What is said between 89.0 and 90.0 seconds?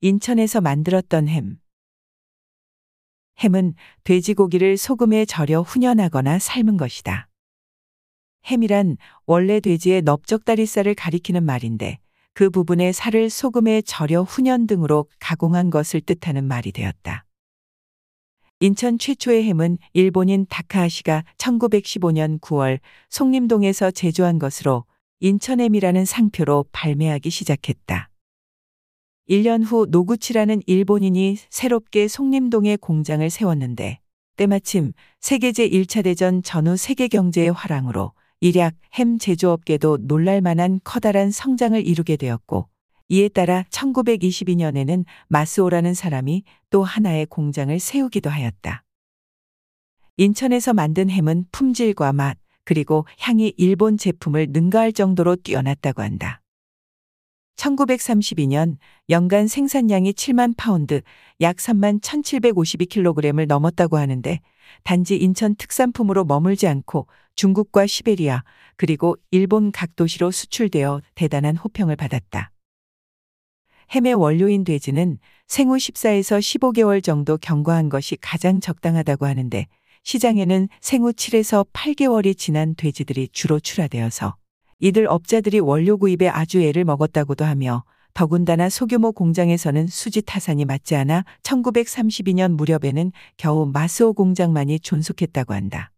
공장에서는